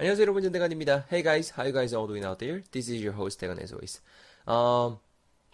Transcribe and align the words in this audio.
안녕하세요 0.00 0.22
여러분 0.22 0.42
전대관입니다. 0.42 1.04
Hey 1.12 1.22
guys, 1.22 1.52
how 1.52 1.66
you 1.66 1.74
guys 1.74 1.94
all 1.94 2.06
doing 2.06 2.24
out 2.26 2.38
there? 2.38 2.62
This 2.70 2.90
is 2.90 3.04
your 3.04 3.14
host 3.14 3.38
대관 3.38 3.58
as 3.60 3.70
always. 3.70 4.00
어, 4.46 4.98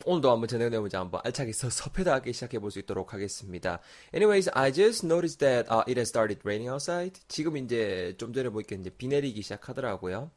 오늘도 0.04 0.30
한번 0.30 0.46
전대관의 0.46 0.79
문제 0.79 0.96
한번 0.96 1.21
알차게 1.25 1.50
서, 1.53 1.69
섭해하게 1.69 2.30
시작해 2.30 2.61
볼 2.61 2.71
수 2.71 2.79
있도록 2.79 3.12
하겠습니다. 3.12 3.80
Anyways, 4.14 4.48
I 4.54 4.72
just 4.72 5.04
noticed 5.04 5.40
that 5.40 5.69
uh, 5.69 5.82
it 5.88 5.98
has 5.98 6.11
started 6.11 6.43
raining 6.45 6.71
outside. 6.71 7.21
지금 7.27 7.56
이제 7.56 8.14
좀 8.19 8.32
전에 8.32 8.48
보니까 8.48 8.77
이제 8.77 8.88
비 8.88 9.09
내리기 9.09 9.43
시작하더라고요. 9.43 10.30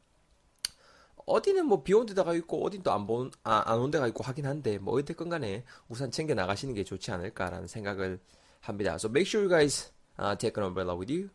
어디는 1.26 1.66
뭐 1.66 1.84
비 1.84 1.94
온 1.94 2.06
데다가 2.06 2.34
있고 2.34 2.64
어딘 2.66 2.82
또 2.82 2.90
안 2.90 3.06
본, 3.06 3.30
아, 3.44 3.62
안온 3.64 3.92
데가 3.92 4.08
있고 4.08 4.24
하긴 4.24 4.44
한데 4.44 4.78
뭐 4.78 4.98
어쨌든 4.98 5.28
간에 5.28 5.62
우산 5.88 6.10
챙겨 6.10 6.34
나가시는 6.34 6.74
게 6.74 6.82
좋지 6.82 7.12
않을까라는 7.12 7.68
생각을 7.68 8.18
합니다. 8.58 8.94
So 8.94 9.08
make 9.08 9.30
sure 9.30 9.46
you 9.46 9.48
guys 9.48 9.92
uh, 10.18 10.36
take 10.36 10.60
an 10.60 10.66
umbrella 10.66 10.98
with 10.98 11.12
you 11.14 11.30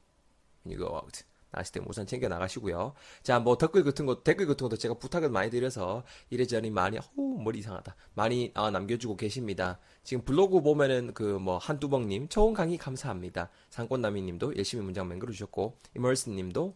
when 0.66 0.76
you 0.76 0.78
go 0.78 0.94
out. 0.94 1.24
나가실 1.56 1.74
때 1.74 1.82
우산 1.88 2.06
챙겨 2.06 2.28
나가시고요. 2.28 2.94
자, 3.24 3.40
뭐 3.40 3.58
댓글 3.58 3.84
같은 3.84 4.06
거, 4.06 4.22
댓글 4.24 4.46
같은 4.48 4.66
것도 4.66 4.78
제가 4.78 4.96
부탁을 4.96 5.30
많이 5.30 5.50
드려서 5.50 6.04
이래저래 6.30 6.70
많이, 6.70 7.00
오, 7.16 7.38
머리 7.40 7.60
이상하다. 7.60 7.96
많이 8.14 8.52
아, 8.54 8.70
남겨주고 8.70 9.16
계십니다. 9.18 9.80
지금 10.04 10.24
블로그 10.24 10.62
보면은 10.62 11.14
그 11.14 11.36
뭐 11.46 11.58
한두벅님, 11.58 12.28
좋은 12.30 12.54
강의 12.54 12.78
감사합니다. 12.78 13.50
상권남이님도 13.70 14.56
열심히 14.58 14.84
문장 14.84 15.08
맹글어 15.08 15.32
주셨고, 15.32 15.78
이멀스님도 15.96 16.76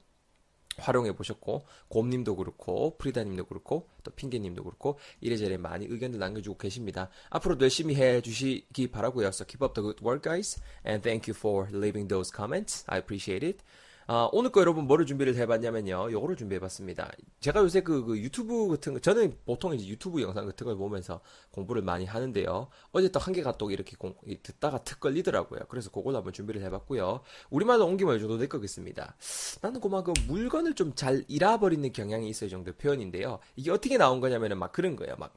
활용해 0.78 1.14
보셨고 1.14 1.66
곰님도 1.90 2.36
그렇고 2.38 2.98
프리다님도 2.98 3.46
그렇고 3.46 3.90
또 4.04 4.12
핑계님도 4.12 4.64
그렇고 4.64 4.98
이래저래 5.20 5.58
많이 5.58 5.86
의견들 5.86 6.20
남겨주고 6.20 6.58
계십니다. 6.58 7.10
앞으로도 7.32 7.64
열심히 7.66 7.96
해주시기 7.96 8.92
바라고요. 8.92 9.28
So 9.28 9.46
keep 9.46 9.64
up 9.64 9.74
the 9.74 9.84
good 9.84 10.06
work, 10.06 10.22
guys, 10.24 10.62
and 10.86 11.02
thank 11.02 11.30
you 11.30 11.36
for 11.38 11.68
leaving 11.74 12.08
those 12.08 12.32
comments. 12.34 12.86
I 12.88 13.00
appreciate 13.00 13.46
it. 13.46 13.64
아, 14.12 14.28
오늘 14.32 14.52
거 14.52 14.60
여러분 14.60 14.88
뭐를 14.88 15.06
준비를 15.06 15.36
해봤냐면요. 15.36 16.12
요거를 16.12 16.36
준비해봤습니다. 16.36 17.12
제가 17.42 17.60
요새 17.62 17.82
그, 17.82 18.04
그, 18.04 18.18
유튜브 18.18 18.68
같은 18.68 18.94
거, 18.94 19.00
저는 19.00 19.38
보통 19.46 19.76
이제 19.76 19.86
유튜브 19.86 20.20
영상 20.20 20.48
같은 20.48 20.66
걸 20.66 20.76
보면서 20.78 21.22
공부를 21.52 21.84
많이 21.84 22.06
하는데요. 22.06 22.70
어제 22.92 23.10
또 23.10 23.20
한 23.20 23.34
개가 23.36 23.58
또 23.60 23.70
이렇게 23.70 23.96
공, 23.98 24.16
듣다가 24.42 24.84
턱 24.84 25.00
걸리더라고요. 25.00 25.60
그래서 25.70 25.92
그걸 25.92 26.16
한번 26.16 26.34
준비를 26.34 26.64
해봤고요. 26.64 27.22
우리말로 27.52 27.86
옮기면 27.86 28.16
이 28.18 28.20
정도 28.20 28.40
될 28.40 28.50
거겠습니다. 28.50 29.16
나는 29.62 29.80
그만 29.80 30.04
그 30.04 30.12
물건을 30.28 30.74
좀 30.74 30.90
잘 30.96 31.24
잃어버리는 31.28 31.94
경향이 31.94 32.28
있어요 32.30 32.50
정도 32.50 32.74
표현인데요. 32.74 33.38
이게 33.56 33.70
어떻게 33.70 33.98
나온 33.98 34.20
거냐면은 34.22 34.58
막 34.58 34.72
그런 34.72 34.96
거예요. 34.96 35.16
막 35.20 35.34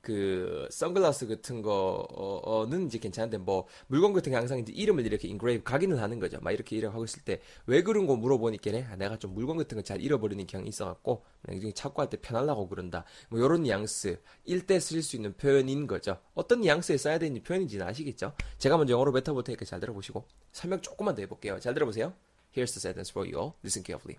그 0.00 0.66
선글라스 0.70 1.26
같은 1.26 1.60
거는 1.60 2.86
이제 2.86 2.98
괜찮은데 2.98 3.38
뭐 3.38 3.66
물건 3.88 4.12
같은 4.12 4.30
게 4.30 4.36
항상 4.36 4.58
이제 4.58 4.72
이름을 4.72 5.04
이렇게 5.04 5.28
engrave 5.28 5.64
각인을 5.64 6.00
하는 6.00 6.18
거죠. 6.18 6.38
막 6.40 6.52
이렇게 6.52 6.76
이렇게 6.76 6.90
하고 6.92 7.04
있을 7.04 7.22
때 7.24 7.40
왜 7.66 7.82
그런 7.82 8.06
거 8.06 8.16
물어보니까 8.16 8.70
아, 8.90 8.96
내가 8.96 9.18
좀 9.18 9.34
물건 9.34 9.56
같은 9.58 9.76
거 9.76 9.82
잘 9.82 10.00
잃어버리는 10.00 10.46
경향이 10.46 10.68
있어갖고 10.68 11.24
나중에 11.42 11.72
찾고 11.72 12.00
할 12.02 12.08
때 12.10 12.16
편하려고 12.20 12.68
그런다. 12.68 13.04
뭐 13.28 13.38
이런 13.40 13.62
뉘앙스 13.62 14.20
일대 14.44 14.80
쓸수 14.80 15.16
있는 15.16 15.34
표현인 15.36 15.86
거죠. 15.86 16.18
어떤 16.34 16.60
뉘앙스에 16.60 16.96
써야 16.96 17.18
되는 17.18 17.42
표현인지는 17.42 17.86
아시겠죠? 17.86 18.32
제가 18.58 18.76
먼저 18.76 18.92
영어로 18.94 19.12
뱉어볼 19.12 19.44
테니까 19.44 19.64
잘 19.64 19.80
들어보시고 19.80 20.24
설명 20.52 20.80
조금만 20.80 21.14
더 21.14 21.22
해볼게요. 21.22 21.58
잘 21.60 21.74
들어보세요. 21.74 22.14
Here's 22.54 22.72
the 22.72 22.80
sentence 22.80 23.10
for 23.10 23.28
you 23.28 23.38
all. 23.38 23.52
Listen 23.64 23.84
carefully. 23.84 24.18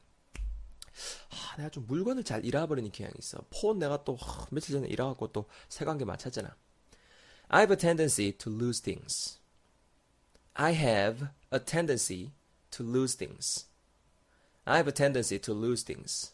아, 1.49 1.57
내가 1.57 1.69
좀 1.71 1.87
물건을 1.87 2.25
잘 2.25 2.45
잃어버리는 2.45 2.91
경향이 2.91 3.15
있어. 3.19 3.39
폰 3.51 3.79
내가 3.79 4.05
또 4.05 4.17
하, 4.17 4.47
며칠 4.51 4.75
전에 4.75 4.89
잃어갖고 4.89 5.33
또 5.33 5.47
새간 5.69 5.99
게 5.99 6.05
맞췄잖아. 6.05 6.57
I 7.49 7.61
have 7.63 7.75
a 7.75 7.79
tendency 7.79 8.33
to 8.33 8.53
lose 8.53 8.81
things. 8.81 9.39
I 10.55 10.75
have 10.75 11.29
a 11.53 11.59
tendency 11.59 12.33
to 12.71 12.85
lose 12.85 13.17
things. 13.17 13.67
I 14.65 14.79
have 14.79 14.89
a 14.89 14.95
tendency 14.95 15.39
to 15.41 15.53
lose 15.53 15.85
things. 15.85 16.33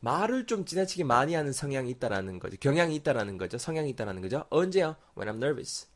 말을 0.00 0.46
좀 0.46 0.64
지나치게 0.64 1.04
많이 1.04 1.34
하는 1.34 1.52
성향이 1.52 1.90
있다라는 1.90 2.38
거죠. 2.38 2.56
경향이 2.58 2.94
있다라는 2.96 3.36
거죠. 3.36 3.58
성향이 3.58 3.90
있다라는 3.90 4.22
거죠. 4.22 4.46
언제요? 4.48 4.96
When 5.16 5.28
I'm 5.32 5.36
nervous. 5.36 5.86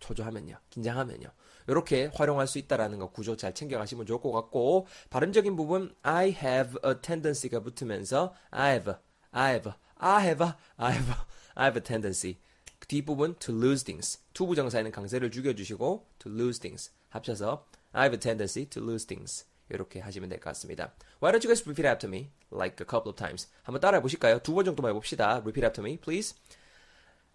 초조하면요. 0.00 0.58
긴장하면요. 0.70 1.28
이렇게 1.68 2.10
활용할 2.14 2.46
수 2.46 2.58
있다라는 2.58 2.98
거 2.98 3.10
구조 3.10 3.36
잘 3.36 3.54
챙겨가시면 3.54 4.06
좋을 4.06 4.20
것 4.20 4.30
같고 4.30 4.86
발음적인 5.10 5.56
부분 5.56 5.94
I 6.02 6.28
have 6.28 6.78
a 6.84 6.94
tendency가 7.00 7.60
붙으면서 7.60 8.34
I 8.50 8.72
have, 8.72 8.94
I 9.32 9.52
have, 9.52 9.72
I 9.96 10.24
have, 10.24 10.52
I 10.76 10.92
have, 10.92 11.14
I 11.54 11.66
have 11.66 11.78
a 11.78 11.82
tendency 11.82 12.38
뒷부분 12.87 13.35
to 13.39 13.55
lose 13.55 13.83
things 13.85 14.19
투부정사에는 14.33 14.91
강세를 14.91 15.31
죽여주시고 15.31 16.07
to 16.19 16.31
lose 16.31 16.59
things 16.59 16.91
합쳐서 17.09 17.65
I 17.93 18.03
have 18.03 18.15
a 18.15 18.19
tendency 18.19 18.65
to 18.69 18.81
lose 18.83 19.05
things 19.05 19.45
이렇게 19.69 19.99
하시면 19.99 20.29
될 20.29 20.39
것 20.39 20.49
같습니다. 20.51 20.93
Why 21.21 21.31
don't 21.31 21.43
you 21.45 21.53
guys 21.53 21.63
repeat 21.63 21.87
after 21.87 22.07
me 22.09 22.31
like 22.51 22.75
a 22.83 22.87
couple 22.89 23.09
of 23.11 23.15
times? 23.15 23.49
한번 23.63 23.79
따라해 23.79 24.01
보실까요? 24.01 24.39
두 24.39 24.53
번 24.53 24.65
정도만 24.65 24.89
해봅시다. 24.91 25.37
Repeat 25.39 25.63
after 25.65 25.81
me, 25.85 25.97
please. 25.97 26.35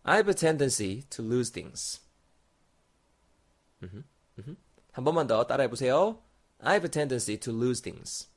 I 0.03 0.17
have 0.17 0.28
a 0.28 0.34
tendency 0.34 1.03
to 1.09 1.25
lose 1.25 1.50
things. 1.50 2.00
음흠, 3.83 4.03
음흠. 4.39 4.56
한 4.93 5.05
번만 5.05 5.27
더 5.27 5.47
따라해 5.47 5.69
보세요. 5.71 6.22
I 6.59 6.75
have 6.75 6.87
a 6.87 6.91
tendency 6.91 7.39
to 7.41 7.53
lose 7.53 7.81
things. 7.83 8.28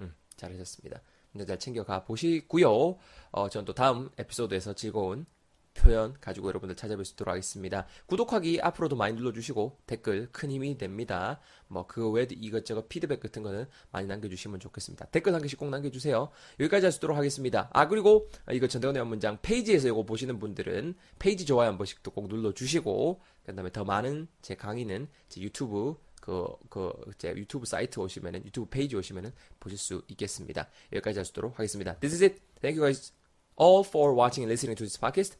음, 0.00 0.14
잘하셨습니다. 0.36 1.00
잘 1.47 1.57
챙겨가 1.59 2.03
보시고요. 2.03 2.97
어, 3.31 3.49
전 3.49 3.65
또 3.65 3.73
다음 3.73 4.09
에피소드에서 4.17 4.73
즐거운 4.73 5.25
표현 5.73 6.13
가지고 6.21 6.49
여러분들 6.49 6.75
찾아뵐 6.75 7.03
수 7.03 7.13
있도록 7.13 7.31
하겠습니다. 7.31 7.87
구독하기 8.05 8.61
앞으로도 8.61 8.95
많이 8.95 9.15
눌러주시고 9.15 9.79
댓글 9.87 10.29
큰 10.31 10.51
힘이 10.51 10.77
됩니다. 10.77 11.39
뭐 11.67 11.87
그거 11.87 12.09
외에 12.09 12.27
이것저것 12.29 12.87
피드백 12.87 13.19
같은 13.19 13.41
거는 13.41 13.65
많이 13.91 14.07
남겨주시면 14.07 14.59
좋겠습니다. 14.59 15.07
댓글 15.07 15.33
한 15.33 15.41
개씩 15.41 15.57
꼭 15.57 15.69
남겨주세요. 15.69 16.29
여기까지 16.59 16.85
하시도록 16.85 17.17
하겠습니다. 17.17 17.69
아 17.73 17.87
그리고 17.87 18.27
이거 18.51 18.67
전대건의 18.67 19.03
문장 19.05 19.39
페이지에서 19.41 19.87
이거 19.87 20.03
보시는 20.03 20.39
분들은 20.39 20.93
페이지 21.17 21.45
좋아요 21.45 21.69
한 21.69 21.77
번씩 21.77 22.03
꼭 22.03 22.27
눌러주시고 22.27 23.21
그 23.45 23.55
다음에 23.55 23.71
더 23.71 23.83
많은 23.83 24.27
제 24.41 24.55
강의는 24.55 25.07
제 25.27 25.41
유튜브 25.41 25.95
그, 26.23 26.47
그, 26.69 26.93
제 27.17 27.31
유튜브 27.35 27.65
사이트 27.65 27.99
오시면은, 27.99 28.45
유튜브 28.45 28.69
페이지 28.69 28.95
오시면은 28.95 29.33
보실 29.59 29.77
수 29.77 30.01
있겠습니다. 30.07 30.69
여기까지 30.93 31.19
하시도록 31.19 31.59
하겠습니다. 31.59 31.99
This 31.99 32.13
is 32.13 32.23
it. 32.23 32.41
Thank 32.61 32.79
you 32.79 32.87
guys 32.87 33.11
all 33.59 33.83
for 33.85 34.15
watching 34.15 34.45
and 34.45 34.49
listening 34.49 34.77
to 34.77 34.85
this 34.85 34.97
podcast. 34.97 35.35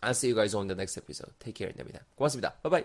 I'll 0.00 0.14
see 0.14 0.30
you 0.30 0.36
guys 0.36 0.54
on 0.54 0.68
the 0.68 0.76
next 0.76 0.96
episode. 0.96 1.34
Take 1.40 1.58
care, 1.58 1.74
됩니다. 1.74 2.06
고맙습니다. 2.14 2.60
Bye 2.62 2.70
bye. 2.70 2.78